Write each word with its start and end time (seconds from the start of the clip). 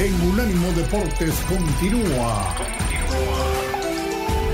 en 0.00 0.14
Unánimo 0.22 0.72
Deportes 0.72 1.34
continúa. 1.46 2.54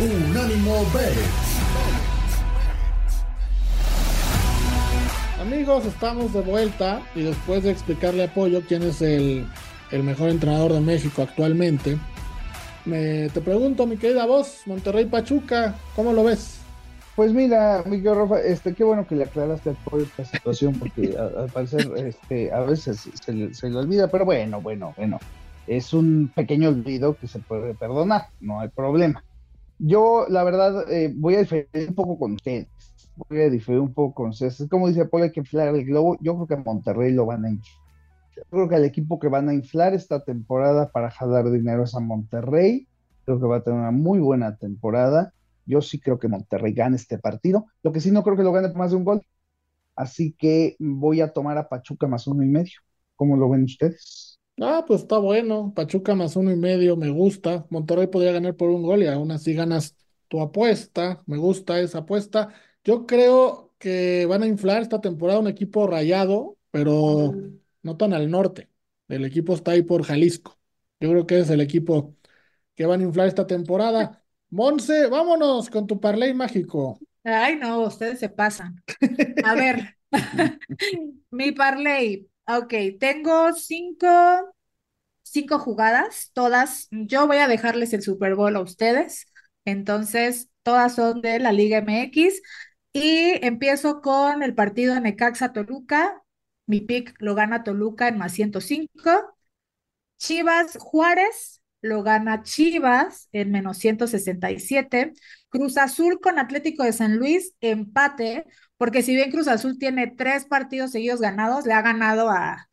Unánimo 0.00 0.84
Bet. 0.92 1.15
Amigos, 5.40 5.87
estamos 5.87 6.32
de 6.32 6.40
vuelta 6.40 7.01
y 7.14 7.22
después 7.22 7.62
de 7.62 7.71
explicarle 7.71 8.24
a 8.24 8.35
Pollo 8.35 8.62
quién 8.67 8.82
es 8.82 9.01
el, 9.01 9.46
el 9.93 10.03
mejor 10.03 10.31
entrenador 10.31 10.72
de 10.72 10.81
México 10.81 11.22
actualmente, 11.22 11.97
me, 12.85 13.28
te 13.28 13.40
pregunto, 13.40 13.87
mi 13.87 13.97
querida 13.99 14.26
voz, 14.26 14.63
Monterrey 14.67 15.04
Pachuca, 15.04 15.76
¿cómo 15.94 16.12
lo 16.12 16.24
ves? 16.24 16.66
Pues 17.16 17.33
mira, 17.33 17.83
Miguel 17.87 18.14
Rafa, 18.14 18.41
este, 18.41 18.74
qué 18.74 18.84
bueno 18.84 19.06
que 19.06 19.16
le 19.16 19.24
aclaraste 19.24 19.70
al 19.70 20.01
esta 20.02 20.24
situación, 20.27 20.74
porque 20.78 21.16
al 21.16 21.50
parecer 21.50 21.91
este, 21.96 22.52
a 22.52 22.60
veces 22.60 23.09
se, 23.24 23.32
le, 23.32 23.55
se 23.55 23.70
le 23.70 23.78
olvida, 23.78 24.09
pero 24.09 24.27
bueno, 24.27 24.60
bueno, 24.60 24.92
bueno, 24.98 25.18
es 25.66 25.95
un 25.95 26.30
pequeño 26.34 26.68
olvido 26.68 27.16
que 27.16 27.27
se 27.27 27.38
puede 27.38 27.74
perdonar, 27.74 28.27
no 28.41 28.60
hay 28.60 28.68
problema. 28.68 29.24
Yo, 29.78 30.27
la 30.28 30.44
verdad, 30.44 30.91
eh, 30.92 31.10
voy 31.14 31.36
a 31.36 31.38
diferir 31.41 31.68
un 31.88 31.94
poco 31.94 32.18
con 32.18 32.32
ustedes. 32.32 32.68
Voy 33.16 33.41
a 33.41 33.50
diferir 33.50 33.80
un 33.80 33.92
poco 33.92 34.14
con 34.14 34.30
ustedes. 34.30 34.60
Es 34.60 34.69
como 34.69 34.88
dice 34.88 35.06
Paul, 35.06 35.22
hay 35.22 35.33
que 35.33 35.41
inflar 35.41 35.69
el 35.69 35.84
globo. 35.84 36.16
Yo 36.20 36.34
creo 36.34 36.46
que 36.46 36.55
a 36.55 36.64
Monterrey 36.64 37.12
lo 37.12 37.27
van 37.27 37.44
a 37.44 37.50
inflar. 37.50 37.77
Yo 38.36 38.42
creo 38.50 38.69
que 38.69 38.77
el 38.77 38.84
equipo 38.84 39.19
que 39.19 39.28
van 39.28 39.48
a 39.48 39.55
inflar 39.55 39.94
esta 39.94 40.22
temporada 40.22 40.91
para 40.91 41.10
jalar 41.10 41.50
dinero 41.50 41.84
es 41.84 41.94
a 41.94 42.00
Monterrey. 42.00 42.86
Creo 43.24 43.41
que 43.41 43.46
va 43.46 43.56
a 43.56 43.62
tener 43.62 43.78
una 43.78 43.91
muy 43.91 44.19
buena 44.19 44.56
temporada. 44.56 45.33
Yo 45.66 45.83
sí 45.83 46.01
creo 46.01 46.19
que 46.19 46.29
Monterrey 46.29 46.73
gane 46.73 46.97
este 46.97 47.19
partido. 47.19 47.66
Lo 47.83 47.93
que 47.93 48.01
sí 48.01 48.11
no 48.11 48.23
creo 48.23 48.37
que 48.37 48.43
lo 48.45 48.52
gane 48.52 48.69
por 48.69 48.79
más 48.79 48.91
de 48.93 48.97
un 48.97 49.05
gol. 49.05 49.23
Así 49.97 50.34
que 50.39 50.77
voy 50.79 51.20
a 51.20 51.33
tomar 51.33 51.59
a 51.59 51.69
Pachuca 51.69 52.06
más 52.06 52.27
uno 52.27 52.42
y 52.45 52.48
medio. 52.48 52.80
¿Cómo 53.16 53.37
lo 53.37 53.51
ven 53.51 53.65
ustedes? 53.65 54.39
Ah, 54.61 54.84
pues 54.87 55.02
está 55.02 55.19
bueno. 55.19 55.73
Pachuca 55.75 56.15
más 56.15 56.34
uno 56.37 56.51
y 56.51 56.56
medio, 56.56 56.97
me 56.97 57.11
gusta. 57.11 57.66
Monterrey 57.70 58.06
podría 58.06 58.33
ganar 58.33 58.56
por 58.56 58.70
un 58.70 58.83
gol 58.83 59.03
y 59.03 59.06
aún 59.06 59.31
así 59.31 59.53
ganas 59.55 59.95
tu 60.28 60.41
apuesta. 60.41 61.23
Me 61.27 61.36
gusta 61.36 61.78
esa 61.80 61.98
apuesta. 61.98 62.55
Yo 62.83 63.06
creo 63.06 63.75
que 63.78 64.25
van 64.27 64.42
a 64.42 64.47
inflar 64.47 64.80
esta 64.80 65.01
temporada 65.01 65.41
un 65.41 65.47
equipo 65.48 65.86
rayado, 65.86 66.56
pero 66.70 67.42
no 67.83 67.97
tan 67.98 68.14
al 68.14 68.30
norte. 68.30 68.70
El 69.08 69.25
equipo 69.27 69.53
está 69.55 69.73
ahí 69.73 69.83
por 69.83 70.05
Jalisco. 70.05 70.58
Yo 71.01 71.11
creo 71.11 71.27
que 71.27 71.41
es 71.41 71.51
el 71.51 71.61
equipo 71.61 72.17
que 72.75 72.86
van 72.86 73.01
a 73.01 73.05
inflar 73.05 73.28
esta 73.28 73.47
temporada. 73.47 74.25
Monse, 74.50 75.06
vámonos 75.08 75.70
con 75.70 75.86
tu 75.86 76.00
parlay 76.00 76.33
mágico. 76.34 76.98
Ay, 77.25 77.56
no, 77.56 77.80
ustedes 77.80 78.20
se 78.20 78.28
pasan. 78.28 78.83
A 79.44 79.55
ver, 79.55 79.97
mi 81.30 81.52
parlay. 81.52 82.28
Ok, 82.47 82.74
tengo 83.00 83.52
cinco, 83.55 84.06
cinco 85.22 85.58
jugadas, 85.58 86.30
todas. 86.33 86.89
Yo 86.91 87.27
voy 87.27 87.39
a 87.39 87.48
dejarles 87.48 87.92
el 87.92 88.02
Super 88.02 88.34
Bowl 88.34 88.55
a 88.56 88.61
ustedes. 88.61 89.27
Entonces, 89.64 90.48
todas 90.62 90.94
son 90.94 91.20
de 91.22 91.39
la 91.41 91.52
Liga 91.52 91.78
MX. 91.78 92.41
Y 92.92 93.44
empiezo 93.44 94.00
con 94.00 94.42
el 94.42 94.55
partido 94.55 94.98
Necaxa 95.00 95.52
Toluca. 95.52 96.22
Mi 96.67 96.80
pick 96.80 97.14
lo 97.19 97.34
gana 97.34 97.64
Toluca 97.64 98.08
en 98.08 98.19
más 98.19 98.33
105. 98.33 99.34
Chivas 100.19 100.77
Juárez 100.78 101.62
lo 101.80 102.02
gana 102.02 102.42
Chivas 102.42 103.28
en 103.32 103.50
menos 103.52 103.78
167. 103.78 105.12
Cruz 105.48 105.77
Azul 105.78 106.20
con 106.20 106.38
Atlético 106.38 106.84
de 106.84 106.92
San 106.92 107.16
Luis, 107.16 107.55
empate, 107.60 108.44
porque 108.77 109.02
si 109.02 109.14
bien 109.14 109.30
Cruz 109.30 109.48
Azul 109.48 109.78
tiene 109.78 110.08
tres 110.08 110.44
partidos 110.46 110.92
seguidos 110.92 111.20
ganados, 111.20 111.66
le 111.66 111.72
ha 111.74 111.83
ganado 111.83 112.30
a 112.30 112.68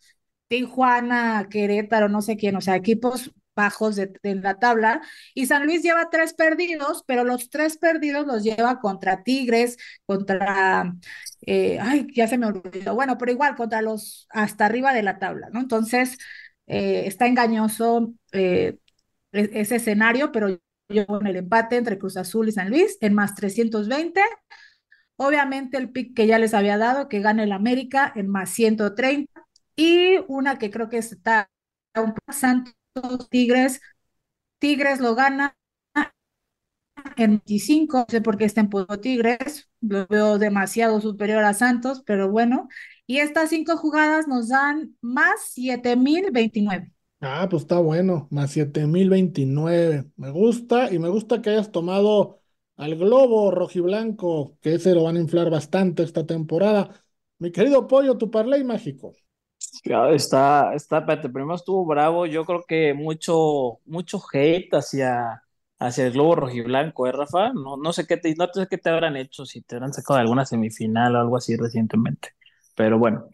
Tijuana, 0.47 1.47
Querétaro, 1.49 2.09
no 2.09 2.21
sé 2.21 2.37
quién, 2.37 2.55
o 2.55 2.61
sea, 2.61 2.75
equipos 2.75 3.31
bajos 3.55 3.95
de, 3.95 4.11
la 4.23 4.59
tabla. 4.59 5.01
Y 5.33 5.45
San 5.45 5.65
Luis 5.65 5.83
lleva 5.83 6.09
tres 6.09 6.33
perdidos, 6.33 7.03
pero 7.07 7.23
los 7.23 7.49
tres 7.49 7.77
perdidos 7.77 8.25
los 8.27 8.43
lleva 8.43 8.79
contra 8.79 9.23
Tigres, 9.23 9.77
contra, 10.05 10.93
eh, 11.45 11.79
ay, 11.81 12.07
ya 12.13 12.27
se 12.27 12.37
me 12.37 12.47
olvidó, 12.47 12.95
bueno, 12.95 13.17
pero 13.17 13.31
igual 13.31 13.55
contra 13.55 13.81
los 13.81 14.27
hasta 14.31 14.65
arriba 14.65 14.93
de 14.93 15.03
la 15.03 15.19
tabla, 15.19 15.49
¿no? 15.51 15.59
Entonces, 15.59 16.17
eh, 16.67 17.03
está 17.07 17.27
engañoso 17.27 18.13
eh, 18.31 18.77
ese 19.33 19.75
escenario, 19.77 20.31
pero 20.31 20.59
yo 20.89 21.05
con 21.07 21.27
el 21.27 21.35
empate 21.37 21.77
entre 21.77 21.97
Cruz 21.97 22.17
Azul 22.17 22.49
y 22.49 22.51
San 22.51 22.69
Luis 22.69 22.97
en 23.01 23.13
más 23.13 23.35
320. 23.35 24.21
Obviamente 25.15 25.77
el 25.77 25.91
pick 25.91 26.15
que 26.15 26.27
ya 26.27 26.39
les 26.39 26.53
había 26.53 26.77
dado, 26.77 27.07
que 27.09 27.21
gana 27.21 27.43
el 27.43 27.51
América 27.51 28.11
en 28.15 28.29
más 28.29 28.49
130. 28.51 29.45
Y 29.75 30.17
una 30.27 30.57
que 30.59 30.71
creo 30.71 30.89
que 30.89 30.97
está 30.97 31.49
un 31.95 32.15
Santos 32.31 33.29
Tigres. 33.29 33.81
Tigres 34.59 34.99
lo 35.01 35.15
gana 35.15 35.57
en 37.17 37.31
25, 37.31 37.99
no 37.99 38.05
sé 38.09 38.21
por 38.21 38.37
qué 38.37 38.45
está 38.45 38.61
en 38.61 38.69
Pueblo 38.69 38.99
Tigres, 38.99 39.69
lo 39.81 40.07
veo 40.07 40.37
demasiado 40.37 41.01
superior 41.01 41.43
a 41.43 41.53
Santos, 41.53 42.03
pero 42.05 42.29
bueno. 42.31 42.67
Y 43.05 43.19
estas 43.19 43.49
cinco 43.49 43.77
jugadas 43.77 44.27
nos 44.27 44.49
dan 44.49 44.95
más 45.01 45.41
7029. 45.53 46.91
Ah, 47.25 47.47
pues 47.49 47.61
está 47.63 47.79
bueno, 47.79 48.27
más 48.31 48.51
7029. 48.51 50.05
Me 50.17 50.29
gusta 50.31 50.91
y 50.93 50.99
me 50.99 51.07
gusta 51.07 51.41
que 51.41 51.51
hayas 51.51 51.71
tomado 51.71 52.41
al 52.75 52.95
globo 52.97 53.49
rojiblanco, 53.51 54.57
que 54.61 54.73
ese 54.75 54.93
lo 54.93 55.03
van 55.03 55.15
a 55.15 55.19
inflar 55.21 55.49
bastante 55.49 56.03
esta 56.03 56.25
temporada. 56.25 57.05
Mi 57.39 57.51
querido 57.51 57.87
Pollo, 57.87 58.17
tu 58.17 58.29
parlay 58.29 58.63
mágico. 58.65 59.13
Está, 60.15 60.73
está, 60.75 60.99
espérate, 61.01 61.29
primero 61.29 61.55
estuvo 61.55 61.85
bravo. 61.85 62.25
Yo 62.25 62.45
creo 62.45 62.63
que 62.67 62.93
mucho, 62.93 63.79
mucho 63.85 64.19
hate 64.33 64.69
hacia, 64.75 65.43
hacia 65.79 66.07
el 66.07 66.13
globo 66.13 66.35
rojiblanco, 66.35 67.07
¿eh, 67.07 67.11
Rafa? 67.11 67.53
No, 67.53 67.77
no 67.77 67.93
sé 67.93 68.05
qué 68.07 68.17
te, 68.17 68.33
no 68.35 68.47
sé 68.53 68.67
qué 68.69 68.77
te 68.77 68.89
habrán 68.89 69.17
hecho, 69.17 69.45
si 69.45 69.61
te 69.61 69.75
habrán 69.75 69.93
sacado 69.93 70.17
de 70.17 70.21
alguna 70.23 70.45
semifinal 70.45 71.15
o 71.15 71.19
algo 71.19 71.37
así 71.37 71.55
recientemente. 71.57 72.29
Pero 72.75 72.97
bueno, 72.99 73.27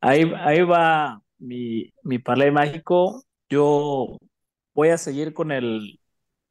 ahí, 0.00 0.30
ahí 0.38 0.62
va 0.62 1.22
mi, 1.38 1.92
mi 2.02 2.18
parlay 2.18 2.50
mágico. 2.50 3.24
Yo 3.54 4.18
voy 4.74 4.88
a 4.90 4.98
seguir 4.98 5.34
con 5.34 5.52
el, 5.52 6.00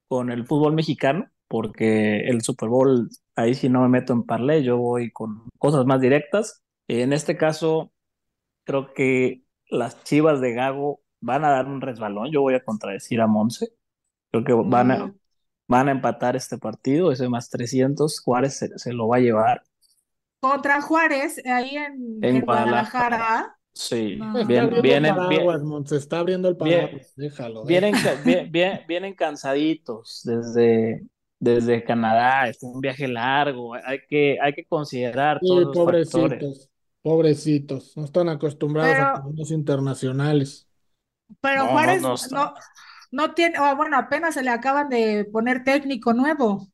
con 0.08 0.32
el 0.32 0.46
fútbol 0.48 0.74
mexicano, 0.74 1.30
porque 1.48 2.22
el 2.30 2.42
Super 2.44 2.70
Bowl, 2.70 3.10
ahí 3.36 3.56
sí 3.56 3.70
no 3.70 3.82
me 3.82 3.90
meto 3.90 4.14
en 4.14 4.24
parlay, 4.24 4.64
yo 4.64 4.78
voy 4.78 5.12
con 5.12 5.50
cosas 5.60 5.86
más 5.86 6.02
directas. 6.02 6.64
En 6.88 7.14
este 7.14 7.38
caso, 7.38 7.92
creo 8.66 8.94
que 8.94 9.44
las 9.70 10.04
chivas 10.04 10.42
de 10.42 10.54
Gago 10.54 11.02
van 11.22 11.46
a 11.46 11.52
dar 11.52 11.68
un 11.68 11.82
resbalón. 11.82 12.32
Yo 12.32 12.42
voy 12.42 12.56
a 12.56 12.64
contradecir 12.64 13.22
a 13.22 13.28
Monse. 13.28 13.70
Creo 14.32 14.44
que 14.44 14.54
van 14.54 14.92
a, 14.92 15.08
Mm, 15.08 15.20
van 15.68 15.90
a 15.90 15.92
empatar 15.92 16.36
este 16.36 16.58
partido, 16.58 17.12
ese 17.12 17.30
más 17.30 17.50
300. 17.50 18.22
Juárez 18.22 18.58
se, 18.58 18.78
se 18.80 18.94
lo 18.94 19.08
va 19.10 19.18
a 19.18 19.22
llevar 19.22 19.64
Contra 20.40 20.82
Juárez, 20.82 21.42
ahí 21.46 21.76
en, 21.78 22.20
en 22.22 22.36
en 22.36 22.46
Guadalajara. 22.46 23.18
Guadalajara. 23.18 23.58
Sí, 23.74 24.32
No. 24.34 24.34
Se 24.34 24.44
está 24.44 24.46
bien, 24.48 24.64
abriendo 24.64 24.98
el 24.98 25.02
vienen, 25.02 25.28
bien, 25.28 25.58
se 25.88 25.98
está 25.98 26.20
abriendo 26.20 26.48
el 26.48 26.58
paraguas. 26.58 27.14
Déjalo, 27.16 27.66
vienen, 27.66 27.92
déjalo. 27.92 28.02
ca- 28.02 28.16
bien- 28.16 28.52
bien- 28.52 28.82
vienen 28.88 29.16
cansaditos 29.16 30.22
desde, 30.24 31.08
desde 31.40 31.84
Canadá. 31.84 32.48
Es 32.50 32.62
un 32.64 32.80
viaje 32.82 33.08
largo. 33.08 33.74
Hay 33.76 34.00
que, 34.08 34.38
hay 34.42 34.54
que 34.54 34.66
considerar 34.66 35.40
Sí, 35.40 35.46
todos 35.46 35.64
los 35.64 35.84
factores. 35.84 36.48
pobrecitos, 36.48 36.70
pobrecitos. 37.02 37.96
No 37.98 38.06
están 38.06 38.30
acostumbrados 38.30 39.00
a 39.00 39.06
torneos 39.12 39.52
internacionales. 39.52 40.68
pero 41.42 41.64
No, 41.64 41.80
no, 41.80 41.98
Juárez 41.98 42.02
no 42.02 42.14
no, 42.32 42.54
está. 42.54 42.56
no 43.12 43.34
tiene, 43.34 43.60
bueno, 43.76 43.98
apenas 43.98 44.34
se 44.36 44.44
le 44.44 44.50
acaban 44.50 44.90
de 44.90 45.26
poner 45.32 45.64
técnico 45.64 46.14
nuevo. 46.14 46.68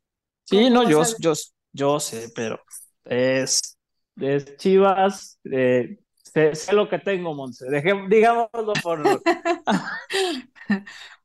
Sí, 0.46 0.70
¿Cómo 0.70 0.70
no, 0.70 0.84
yo, 0.90 1.04
yo, 1.20 1.34
yo 1.74 2.00
sé, 2.00 2.30
pero 2.36 2.60
es, 3.06 3.78
es 4.18 4.58
Chivas. 4.58 5.40
eh, 5.46 6.00
sé, 6.34 6.56
sé 6.56 6.74
lo 6.74 6.90
que 6.90 7.00
tengo, 7.00 7.34
Monse. 7.34 7.66
Digámoslo 8.10 8.74
por, 8.82 9.02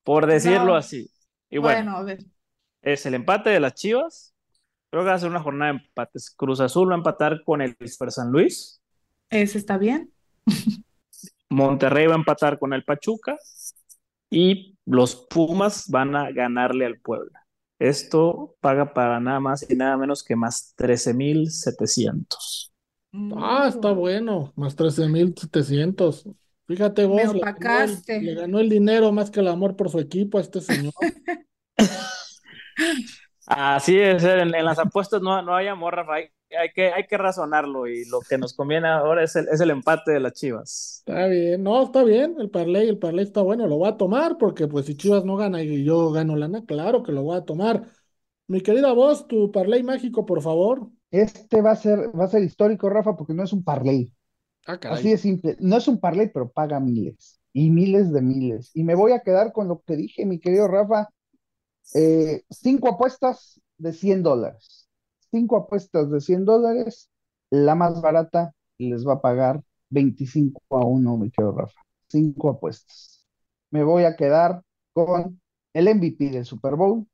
por 0.02 0.26
decirlo 0.26 0.66
No, 0.66 0.76
así. 0.76 1.10
Y 1.50 1.58
bueno, 1.58 1.60
bueno, 1.60 1.96
a 1.96 2.02
ver. 2.02 2.18
es 2.82 3.06
el 3.06 3.14
empate 3.14 3.50
de 3.50 3.60
las 3.60 3.74
Chivas. 3.74 4.34
Creo 4.90 5.02
que 5.04 5.08
va 5.10 5.14
a 5.16 5.18
ser 5.18 5.30
una 5.30 5.42
jornada 5.42 5.72
de 5.72 5.78
empates. 5.80 6.30
Cruz 6.30 6.60
Azul 6.60 6.90
va 6.90 6.94
a 6.94 6.98
empatar 6.98 7.42
con 7.44 7.60
el 7.62 7.76
Super 7.86 8.10
San 8.12 8.30
Luis. 8.30 8.80
Ese 9.30 9.58
está 9.58 9.78
bien. 9.78 10.12
Monterrey 11.50 12.06
va 12.06 12.14
a 12.14 12.18
empatar 12.18 12.58
con 12.58 12.72
el 12.74 12.84
Pachuca. 12.84 13.36
Y 14.30 14.76
los 14.86 15.16
Pumas 15.30 15.88
van 15.90 16.16
a 16.16 16.30
ganarle 16.32 16.86
al 16.86 16.98
Puebla. 17.00 17.46
Esto 17.78 18.56
paga 18.60 18.92
para 18.94 19.20
nada 19.20 19.40
más 19.40 19.68
y 19.70 19.76
nada 19.76 19.96
menos 19.96 20.24
que 20.24 20.36
más 20.36 20.74
13,700. 20.76 22.73
Ah, 23.30 23.66
está 23.68 23.92
Mm, 23.92 23.92
bueno, 23.92 24.52
más 24.56 24.76
13,700. 24.76 26.24
Fíjate 26.66 27.04
me 27.08 27.22
vos, 27.22 27.34
le 27.34 27.42
ganó 27.54 27.80
el, 27.80 28.02
le 28.18 28.34
opacaste. 28.34 28.34
ganó 28.34 28.58
el 28.60 28.68
dinero 28.70 29.12
más 29.12 29.30
que 29.30 29.40
el 29.40 29.48
amor 29.48 29.76
por 29.76 29.90
su 29.90 29.98
equipo 29.98 30.38
a 30.38 30.40
este 30.40 30.60
señor. 30.60 30.92
Así 33.46 33.98
es, 34.00 34.24
en, 34.24 34.54
en 34.54 34.64
las 34.64 34.78
apuestas 34.78 35.20
no, 35.22 35.42
no 35.42 35.54
hay 35.54 35.66
amor, 35.68 35.94
Rafa, 35.94 36.14
hay, 36.14 36.28
hay 36.58 36.70
que, 36.72 36.92
hay 36.92 37.06
que 37.06 37.18
razonarlo 37.18 37.86
y 37.86 38.04
lo 38.06 38.20
que 38.22 38.38
nos 38.38 38.54
conviene 38.54 38.88
ahora 38.88 39.22
es 39.22 39.36
el, 39.36 39.48
es 39.48 39.60
el 39.60 39.70
empate 39.70 40.12
de 40.12 40.20
las 40.20 40.32
Chivas. 40.32 41.04
Está 41.06 41.26
bien, 41.26 41.62
no, 41.62 41.82
está 41.82 42.02
bien, 42.02 42.36
el 42.40 42.48
parlay, 42.50 42.88
el 42.88 42.98
parlay 42.98 43.24
está 43.26 43.42
bueno, 43.42 43.66
lo 43.66 43.76
voy 43.76 43.88
a 43.90 43.96
tomar 43.98 44.38
porque 44.38 44.66
pues 44.66 44.86
si 44.86 44.96
Chivas 44.96 45.24
no 45.26 45.36
gana 45.36 45.62
y 45.62 45.84
yo 45.84 46.10
gano 46.12 46.34
lana, 46.34 46.64
claro 46.64 47.02
que 47.02 47.12
lo 47.12 47.22
voy 47.22 47.36
a 47.36 47.44
tomar. 47.44 47.90
Mi 48.46 48.60
querida 48.62 48.92
voz, 48.94 49.28
tu 49.28 49.52
parlay 49.52 49.82
mágico, 49.82 50.24
por 50.26 50.42
favor. 50.42 50.88
Este 51.14 51.62
va 51.62 51.70
a 51.70 51.76
ser, 51.76 52.10
va 52.18 52.24
a 52.24 52.28
ser 52.28 52.42
histórico, 52.42 52.90
Rafa, 52.90 53.16
porque 53.16 53.34
no 53.34 53.44
es 53.44 53.52
un 53.52 53.62
parlay. 53.62 54.12
Ah. 54.66 54.80
Así 54.90 55.10
de 55.10 55.18
simple. 55.18 55.56
No 55.60 55.76
es 55.76 55.86
un 55.86 56.00
parlay, 56.00 56.28
pero 56.28 56.50
paga 56.50 56.80
miles 56.80 57.40
y 57.52 57.70
miles 57.70 58.12
de 58.12 58.20
miles. 58.20 58.72
Y 58.74 58.82
me 58.82 58.96
voy 58.96 59.12
a 59.12 59.20
quedar 59.20 59.52
con 59.52 59.68
lo 59.68 59.80
que 59.86 59.94
dije, 59.94 60.26
mi 60.26 60.40
querido 60.40 60.66
Rafa. 60.66 61.08
Eh, 61.94 62.42
cinco 62.50 62.88
apuestas 62.88 63.60
de 63.78 63.92
100 63.92 64.24
dólares. 64.24 64.88
Cinco 65.30 65.56
apuestas 65.56 66.10
de 66.10 66.20
100 66.20 66.46
dólares. 66.46 67.10
La 67.48 67.76
más 67.76 68.02
barata 68.02 68.52
les 68.78 69.06
va 69.06 69.14
a 69.14 69.20
pagar 69.20 69.62
25 69.90 70.62
a 70.70 70.84
1, 70.84 71.16
mi 71.16 71.30
querido 71.30 71.52
Rafa. 71.52 71.80
Cinco 72.08 72.50
apuestas. 72.50 73.24
Me 73.70 73.84
voy 73.84 74.02
a 74.02 74.16
quedar 74.16 74.62
con 74.92 75.40
el 75.74 75.94
MVP 75.94 76.30
del 76.30 76.44
Super 76.44 76.74
Bowl 76.74 77.06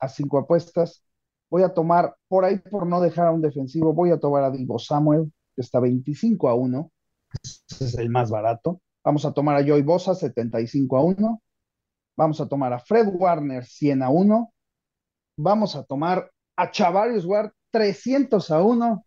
a 0.00 0.08
cinco 0.08 0.38
apuestas. 0.38 1.04
Voy 1.50 1.62
a 1.62 1.72
tomar, 1.72 2.16
por 2.28 2.44
ahí 2.44 2.58
por 2.58 2.86
no 2.86 3.00
dejar 3.00 3.28
a 3.28 3.32
un 3.32 3.40
defensivo, 3.40 3.92
voy 3.92 4.10
a 4.10 4.18
tomar 4.18 4.44
a 4.44 4.50
Divo 4.50 4.78
Samuel, 4.78 5.32
que 5.54 5.62
está 5.62 5.80
25 5.80 6.48
a 6.48 6.54
1. 6.54 6.90
Ese 7.42 7.84
es 7.84 7.94
el 7.98 8.10
más 8.10 8.30
barato. 8.30 8.80
Vamos 9.04 9.24
a 9.24 9.32
tomar 9.32 9.56
a 9.56 9.64
Joy 9.64 9.82
Bosa, 9.82 10.14
75 10.14 10.96
a 10.96 11.04
1. 11.04 11.42
Vamos 12.16 12.40
a 12.40 12.48
tomar 12.48 12.72
a 12.72 12.78
Fred 12.78 13.08
Warner, 13.12 13.64
100 13.64 14.02
a 14.02 14.10
1. 14.10 14.52
Vamos 15.38 15.76
a 15.76 15.84
tomar 15.84 16.30
a 16.56 16.70
Chavarius 16.70 17.24
Ward, 17.24 17.52
300 17.70 18.50
a 18.50 18.62
1. 18.62 19.04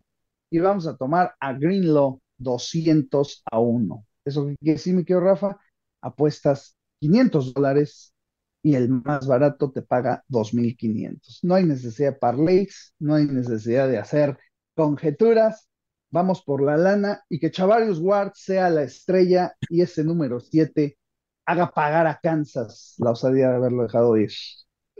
Y 0.51 0.59
vamos 0.59 0.87
a 0.87 0.95
tomar 0.95 1.35
a 1.39 1.53
Greenlaw, 1.53 2.19
200 2.37 3.43
a 3.51 3.59
1. 3.59 4.05
Eso 4.25 4.47
que 4.47 4.71
decir, 4.71 4.95
mi 4.95 5.03
querido 5.03 5.21
Rafa, 5.21 5.59
apuestas 6.01 6.75
500 6.99 7.53
dólares 7.53 8.13
y 8.61 8.75
el 8.75 8.89
más 8.89 9.27
barato 9.27 9.71
te 9.71 9.81
paga 9.81 10.23
2.500. 10.27 11.39
No 11.43 11.55
hay 11.55 11.65
necesidad 11.65 12.13
de 12.13 12.19
parlays, 12.19 12.93
no 12.99 13.15
hay 13.15 13.25
necesidad 13.25 13.87
de 13.87 13.97
hacer 13.97 14.37
conjeturas. 14.75 15.69
Vamos 16.11 16.41
por 16.41 16.61
la 16.63 16.75
lana 16.75 17.23
y 17.29 17.39
que 17.39 17.51
Chavarius 17.51 17.99
Ward 17.99 18.31
sea 18.33 18.69
la 18.69 18.83
estrella 18.83 19.53
y 19.69 19.81
ese 19.81 20.03
número 20.03 20.39
7 20.39 20.97
haga 21.45 21.71
pagar 21.71 22.07
a 22.07 22.19
Kansas 22.21 22.95
la 22.97 23.11
osadía 23.11 23.49
de 23.49 23.55
haberlo 23.55 23.83
dejado 23.83 24.17
ir. 24.17 24.31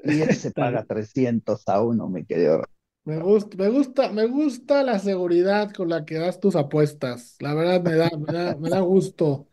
Y 0.03 0.21
ese 0.21 0.51
paga 0.51 0.85
300 0.85 1.67
a 1.67 1.81
uno, 1.81 2.07
mi 2.07 2.25
querido. 2.25 2.63
Me 3.03 3.19
gusta, 3.19 3.57
me 3.57 3.69
gusta, 3.69 4.11
me 4.11 4.27
gusta 4.27 4.83
la 4.83 4.99
seguridad 4.99 5.71
con 5.73 5.89
la 5.89 6.05
que 6.05 6.15
das 6.15 6.39
tus 6.39 6.55
apuestas. 6.55 7.35
La 7.39 7.53
verdad 7.55 7.81
me 7.81 7.95
da, 7.95 8.09
me 8.17 8.33
da, 8.33 8.55
me 8.55 8.69
da 8.69 8.79
gusto 8.81 9.48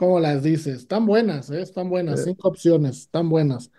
cómo 0.00 0.18
las 0.18 0.42
dices. 0.42 0.78
Están 0.78 1.04
buenas, 1.04 1.50
¿eh? 1.50 1.60
Están 1.60 1.90
buenas. 1.90 2.24
Cinco 2.24 2.48
opciones, 2.48 3.00
están 3.00 3.28
buenas. 3.28 3.70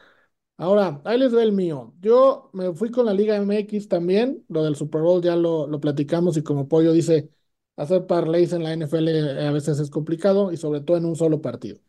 Ahora, 0.55 1.01
ahí 1.03 1.17
les 1.17 1.31
doy 1.31 1.41
el 1.41 1.51
mío. 1.51 1.95
Yo 1.99 2.51
me 2.53 2.71
fui 2.75 2.91
con 2.91 3.07
la 3.07 3.13
Liga 3.15 3.35
MX 3.37 3.87
también. 3.87 4.45
Lo 4.47 4.63
del 4.63 4.75
Super 4.75 5.01
Bowl 5.01 5.23
ya 5.23 5.35
lo, 5.35 5.65
lo 5.65 5.79
platicamos 5.79 6.37
y 6.37 6.43
como 6.43 6.67
Pollo 6.67 6.91
dice, 6.91 7.31
hacer 7.75 8.05
parlays 8.05 8.53
en 8.53 8.61
la 8.61 8.71
NFL 8.71 9.47
a 9.47 9.51
veces 9.51 9.79
es 9.79 9.89
complicado 9.89 10.51
y 10.51 10.57
sobre 10.57 10.81
todo 10.81 10.95
en 10.97 11.05
un 11.05 11.15
solo 11.15 11.41
partido. 11.41 11.79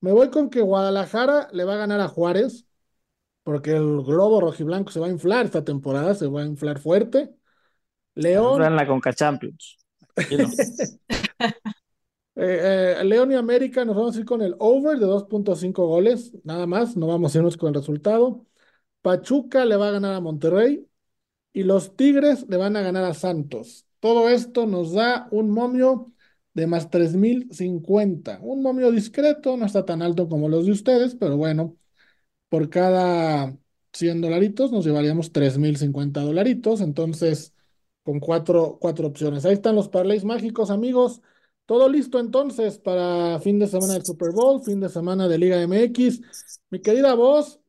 Me 0.00 0.12
voy 0.12 0.28
con 0.28 0.50
que 0.50 0.60
Guadalajara 0.60 1.48
le 1.54 1.64
va 1.64 1.72
a 1.72 1.78
ganar 1.78 2.00
a 2.00 2.08
Juárez, 2.08 2.66
porque 3.44 3.70
el 3.70 4.02
globo 4.02 4.42
rojiblanco 4.42 4.90
se 4.90 5.00
va 5.00 5.06
a 5.06 5.10
inflar 5.10 5.46
esta 5.46 5.64
temporada, 5.64 6.14
se 6.14 6.26
va 6.26 6.42
a 6.42 6.46
inflar 6.46 6.80
fuerte. 6.80 7.34
León. 8.14 8.62
En 8.62 8.76
la 8.76 8.86
Conca 8.86 9.14
Champions. 9.14 9.78
Eh, 12.36 12.96
eh, 13.00 13.04
León 13.04 13.32
y 13.32 13.34
América 13.34 13.84
nos 13.84 13.96
vamos 13.96 14.16
a 14.16 14.20
ir 14.20 14.24
con 14.24 14.40
el 14.40 14.54
over 14.58 14.98
de 14.98 15.06
2.5 15.06 15.86
goles, 15.86 16.32
nada 16.44 16.66
más, 16.66 16.96
no 16.96 17.06
vamos 17.08 17.34
a 17.34 17.38
irnos 17.38 17.56
con 17.56 17.68
el 17.68 17.74
resultado. 17.74 18.46
Pachuca 19.02 19.64
le 19.64 19.76
va 19.76 19.88
a 19.88 19.92
ganar 19.92 20.14
a 20.14 20.20
Monterrey 20.20 20.86
y 21.52 21.64
los 21.64 21.96
Tigres 21.96 22.46
le 22.48 22.56
van 22.58 22.76
a 22.76 22.82
ganar 22.82 23.04
a 23.04 23.14
Santos. 23.14 23.86
Todo 24.00 24.28
esto 24.30 24.66
nos 24.66 24.92
da 24.94 25.28
un 25.32 25.50
momio 25.50 26.12
de 26.54 26.66
más 26.66 26.90
3050. 26.90 28.40
Un 28.42 28.62
momio 28.62 28.92
discreto, 28.92 29.56
no 29.56 29.66
está 29.66 29.84
tan 29.84 30.02
alto 30.02 30.28
como 30.28 30.48
los 30.48 30.66
de 30.66 30.72
ustedes, 30.72 31.16
pero 31.16 31.36
bueno, 31.36 31.76
por 32.48 32.70
cada 32.70 33.56
100 33.92 34.20
dolaritos 34.20 34.72
nos 34.72 34.84
llevaríamos 34.84 35.32
3050 35.32 36.20
dolaritos. 36.22 36.80
Entonces, 36.80 37.54
con 38.02 38.20
cuatro, 38.20 38.78
cuatro 38.80 39.06
opciones. 39.08 39.44
Ahí 39.44 39.54
están 39.54 39.76
los 39.76 39.88
parlays 39.88 40.24
mágicos, 40.24 40.70
amigos. 40.70 41.22
Todo 41.70 41.88
listo 41.88 42.18
entonces 42.18 42.80
para 42.80 43.38
fin 43.38 43.60
de 43.60 43.68
semana 43.68 43.92
del 43.92 44.04
Super 44.04 44.32
Bowl, 44.32 44.60
fin 44.60 44.80
de 44.80 44.88
semana 44.88 45.28
de 45.28 45.38
Liga 45.38 45.62
MX. 45.62 46.20
Mi 46.68 46.80
querida 46.80 47.14
voz, 47.14 47.60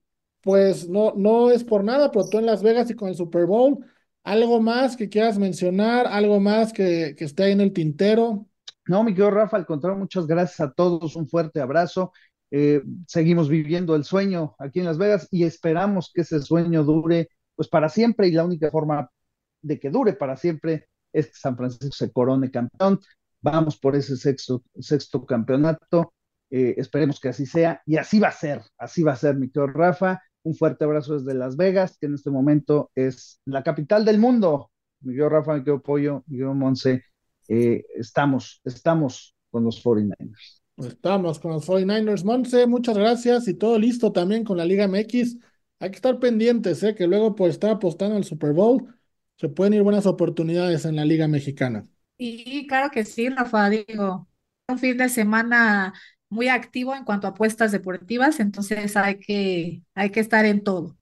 pues 0.42 0.90
no, 0.90 1.14
no 1.16 1.52
es 1.52 1.64
por 1.64 1.84
nada, 1.84 2.10
pero 2.10 2.28
tú 2.28 2.40
en 2.40 2.48
Las 2.48 2.64
Vegas 2.64 2.90
y 2.90 2.96
con 2.96 3.10
el 3.10 3.16
Super 3.16 3.46
Bowl, 3.46 3.78
¿algo 4.24 4.60
más 4.60 4.98
que 4.98 5.08
quieras 5.08 5.38
mencionar? 5.38 6.08
¿Algo 6.08 6.40
más 6.40 6.74
que, 6.74 7.14
que 7.16 7.26
esté 7.26 7.44
ahí 7.44 7.52
en 7.52 7.62
el 7.62 7.74
tintero? 7.74 8.48
No, 8.88 9.04
mi 9.04 9.12
querido 9.12 9.30
Rafa, 9.30 9.58
al 9.58 9.68
contrario, 9.68 10.00
muchas 10.00 10.26
gracias 10.26 10.62
a 10.62 10.72
todos, 10.72 11.16
un 11.16 11.28
fuerte 11.28 11.62
abrazo. 11.62 12.12
Eh, 12.50 12.82
seguimos 13.06 13.50
viviendo 13.50 13.96
el 13.96 14.04
sueño 14.04 14.56
aquí 14.58 14.80
en 14.80 14.86
Las 14.86 14.98
Vegas 14.98 15.28
y 15.30 15.44
esperamos 15.44 16.10
que 16.12 16.22
ese 16.22 16.42
sueño 16.42 16.84
dure 16.84 17.30
pues 17.56 17.68
para 17.68 17.88
siempre 17.88 18.28
y 18.28 18.32
la 18.32 18.46
única 18.46 18.72
forma 18.72 19.12
de 19.62 19.80
que 19.80 19.92
dure 19.92 20.14
para 20.14 20.38
siempre 20.38 20.88
es 21.14 21.28
que 21.28 21.36
San 21.36 21.56
Francisco 21.56 21.92
se 21.92 22.12
corone 22.12 22.50
campeón 22.50 23.00
vamos 23.42 23.78
por 23.78 23.96
ese 23.96 24.16
sexto, 24.18 24.64
sexto 24.80 25.26
campeonato, 25.26 26.14
eh, 26.50 26.76
esperemos 26.78 27.20
que 27.20 27.30
así 27.30 27.46
sea, 27.46 27.82
y 27.86 27.98
así 27.98 28.20
va 28.20 28.30
a 28.30 28.34
ser, 28.34 28.62
así 28.78 29.04
va 29.04 29.14
a 29.14 29.16
ser, 29.16 29.36
mi 29.36 29.50
querido 29.50 29.68
Rafa, 29.68 30.22
un 30.44 30.56
fuerte 30.56 30.84
abrazo 30.86 31.18
desde 31.18 31.38
Las 31.38 31.56
Vegas, 31.56 31.98
que 32.00 32.08
en 32.08 32.16
este 32.16 32.30
momento 32.30 32.92
es 32.96 33.40
la 33.46 33.64
capital 33.64 34.06
del 34.06 34.20
mundo, 34.20 34.72
mi 35.02 35.14
querido 35.14 35.30
Rafa, 35.30 35.54
mi 35.54 35.60
querido 35.62 35.82
Pollo, 35.82 36.24
mi 36.28 36.38
querido 36.38 36.54
Monse, 36.54 37.04
eh, 37.48 37.84
estamos, 37.96 38.62
estamos 38.64 39.36
con 39.50 39.64
los 39.64 39.84
49ers. 39.84 40.62
Estamos 40.78 41.40
con 41.40 41.52
los 41.52 41.68
49ers, 41.68 42.24
Monse, 42.24 42.68
muchas 42.68 42.98
gracias, 42.98 43.48
y 43.48 43.54
todo 43.54 43.78
listo 43.80 44.12
también 44.12 44.44
con 44.44 44.58
la 44.58 44.66
Liga 44.66 44.88
MX, 44.88 45.38
hay 45.80 45.90
que 45.90 45.96
estar 45.96 46.20
pendientes, 46.20 46.84
¿eh? 46.84 46.94
que 46.96 47.08
luego 47.08 47.36
por 47.36 47.50
estar 47.50 47.72
apostando 47.72 48.16
al 48.16 48.24
Super 48.24 48.54
Bowl, 48.54 48.94
se 49.38 49.50
pueden 49.50 49.74
ir 49.74 49.82
buenas 49.82 50.06
oportunidades 50.06 50.86
en 50.86 50.96
la 50.96 51.06
Liga 51.06 51.28
Mexicana. 51.28 51.88
Y 52.24 52.68
claro 52.68 52.92
que 52.92 53.04
sí, 53.04 53.30
Rafa, 53.30 53.68
digo, 53.72 54.28
un 54.68 54.78
fin 54.78 54.96
de 54.96 55.10
semana 55.10 55.92
muy 56.30 56.50
activo 56.50 56.94
en 56.94 57.04
cuanto 57.04 57.26
a 57.26 57.32
apuestas 57.32 57.72
deportivas, 57.72 58.40
entonces 58.40 58.96
hay 58.96 59.18
que, 59.18 59.82
hay 59.96 60.12
que 60.12 60.20
estar 60.20 60.46
en 60.46 60.64
todo. 60.64 60.96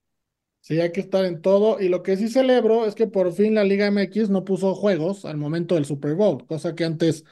Sí, 0.61 0.79
hay 0.79 0.93
que 0.93 1.01
estar 1.01 1.25
en 1.25 1.41
todo. 1.41 1.81
Y 1.81 1.89
lo 1.89 2.03
que 2.03 2.15
sí 2.15 2.29
celebro 2.29 2.85
es 2.85 2.95
que 2.95 3.07
por 3.07 3.33
fin 3.33 3.53
la 3.55 3.65
Liga 3.65 3.87
MX 3.87 4.29
no 4.29 4.45
puso 4.45 4.73
juegos 4.75 5.25
al 5.25 5.35
momento 5.35 5.75
del 5.75 5.83
Super 5.85 6.15
Bowl, 6.15 6.45
cosa 6.45 6.73
que 6.73 6.85
antes 6.85 7.25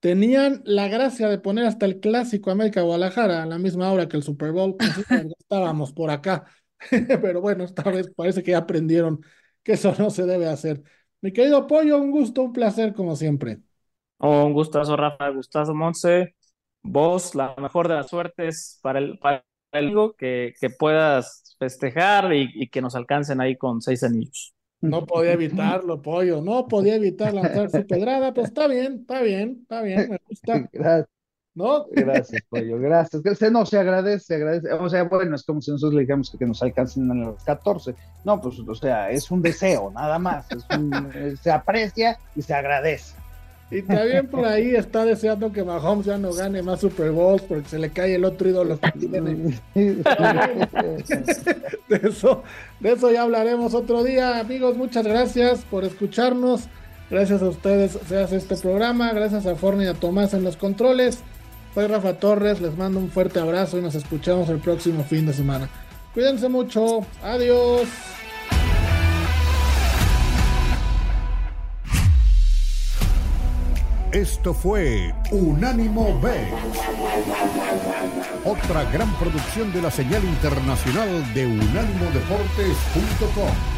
tenían 0.00 0.62
la 0.64 0.88
gracia 0.88 1.28
de 1.28 1.38
poner 1.38 1.66
hasta 1.66 1.86
el 1.86 2.00
clásico 2.00 2.50
América 2.50 2.82
Guadalajara 2.82 3.42
a 3.44 3.46
la 3.46 3.58
misma 3.58 3.92
hora 3.92 4.08
que 4.08 4.16
el 4.16 4.24
Super 4.24 4.52
Bowl. 4.52 4.76
estábamos 5.38 5.92
por 5.92 6.10
acá. 6.10 6.44
Pero 6.90 7.40
bueno, 7.40 7.64
esta 7.64 7.84
vez 7.90 8.10
parece 8.16 8.42
que 8.42 8.52
ya 8.52 8.58
aprendieron 8.58 9.20
que 9.62 9.72
eso 9.74 9.94
no 9.98 10.10
se 10.10 10.26
debe 10.26 10.48
hacer. 10.48 10.82
Mi 11.20 11.32
querido 11.32 11.66
Pollo, 11.66 11.98
un 11.98 12.10
gusto, 12.10 12.42
un 12.42 12.52
placer 12.52 12.92
como 12.94 13.16
siempre. 13.16 13.58
Oh, 14.18 14.46
un 14.46 14.52
gustazo, 14.52 14.96
Rafa, 14.96 15.28
gustazo, 15.30 15.74
Monse. 15.74 16.34
Vos, 16.82 17.34
la 17.34 17.54
mejor 17.58 17.88
de 17.88 17.94
las 17.94 18.08
suertes 18.08 18.78
para 18.82 18.98
el, 18.98 19.18
para 19.18 19.44
el 19.72 19.92
que, 20.16 20.54
que 20.60 20.70
puedas 20.70 21.56
festejar 21.58 22.32
y, 22.32 22.48
y, 22.54 22.68
que 22.68 22.80
nos 22.80 22.94
alcancen 22.94 23.40
ahí 23.40 23.56
con 23.56 23.80
seis 23.82 24.02
anillos. 24.02 24.54
No 24.80 25.04
podía 25.06 25.32
evitarlo, 25.32 26.00
Pollo, 26.00 26.40
no 26.40 26.66
podía 26.68 26.94
evitar 26.94 27.34
lanzar 27.34 27.68
su 27.70 27.84
pedrada, 27.86 28.32
pues 28.32 28.48
está 28.48 28.68
bien, 28.68 29.00
está 29.00 29.22
bien, 29.22 29.58
está 29.62 29.82
bien, 29.82 30.08
me 30.08 30.18
gusta. 30.28 30.68
Gracias. 30.72 31.17
¿No? 31.58 31.86
Gracias, 31.90 32.42
Pollo, 32.48 32.78
gracias. 32.78 33.20
No, 33.50 33.66
se 33.66 33.78
agradece, 33.78 34.26
se 34.26 34.36
agradece. 34.36 34.72
O 34.74 34.88
sea, 34.88 35.02
bueno, 35.02 35.34
es 35.34 35.42
como 35.42 35.60
si 35.60 35.72
nosotros 35.72 35.94
le 35.94 36.02
dijéramos 36.02 36.32
que 36.38 36.46
nos 36.46 36.62
alcancen 36.62 37.10
en 37.10 37.22
los 37.22 37.42
14. 37.42 37.96
No, 38.24 38.40
pues, 38.40 38.60
o 38.60 38.74
sea, 38.76 39.10
es 39.10 39.28
un 39.32 39.42
deseo, 39.42 39.90
nada 39.90 40.20
más. 40.20 40.46
Un, 40.78 41.36
se 41.42 41.50
aprecia 41.50 42.16
y 42.36 42.42
se 42.42 42.54
agradece. 42.54 43.16
Y 43.72 43.82
también 43.82 44.28
por 44.28 44.46
ahí 44.46 44.76
está 44.76 45.04
deseando 45.04 45.50
que 45.50 45.64
Mahomes 45.64 46.06
ya 46.06 46.16
no 46.16 46.32
gane 46.32 46.62
más 46.62 46.78
Super 46.78 47.10
Bowls 47.10 47.42
porque 47.42 47.68
se 47.68 47.80
le 47.80 47.90
cae 47.90 48.14
el 48.14 48.24
otro 48.24 48.48
ídolo 48.48 48.78
que 48.78 48.92
tiene. 48.92 49.60
De 49.74 50.04
eso, 52.08 52.44
de 52.78 52.92
eso 52.92 53.10
ya 53.10 53.22
hablaremos 53.22 53.74
otro 53.74 54.04
día. 54.04 54.38
Amigos, 54.38 54.76
muchas 54.76 55.04
gracias 55.04 55.64
por 55.64 55.84
escucharnos. 55.84 56.68
Gracias 57.10 57.42
a 57.42 57.48
ustedes 57.48 57.98
se 58.06 58.22
hace 58.22 58.36
este 58.36 58.56
programa. 58.56 59.12
Gracias 59.12 59.44
a 59.46 59.56
Forni 59.56 59.86
y 59.86 59.88
a 59.88 59.94
Tomás 59.94 60.34
en 60.34 60.44
los 60.44 60.56
controles. 60.56 61.24
Soy 61.78 61.86
Rafa 61.86 62.14
Torres, 62.14 62.60
les 62.60 62.76
mando 62.76 62.98
un 62.98 63.08
fuerte 63.08 63.38
abrazo 63.38 63.78
y 63.78 63.82
nos 63.82 63.94
escuchamos 63.94 64.48
el 64.48 64.58
próximo 64.58 65.04
fin 65.04 65.26
de 65.26 65.32
semana. 65.32 65.68
Cuídense 66.12 66.48
mucho. 66.48 67.06
Adiós. 67.22 67.86
Esto 74.10 74.52
fue 74.52 75.14
Unánimo 75.30 76.20
B. 76.20 76.48
Otra 78.44 78.82
gran 78.90 79.14
producción 79.14 79.72
de 79.72 79.80
la 79.80 79.92
señal 79.92 80.24
internacional 80.24 81.32
de 81.32 81.46
unánimodeportes.com. 81.46 83.77